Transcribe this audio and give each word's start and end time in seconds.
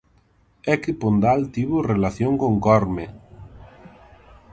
É 0.73 0.75
que 0.83 0.97
Pondal 1.01 1.41
tivo 1.55 1.77
relación 1.93 2.33
con 2.41 2.53
Corme. 2.65 3.05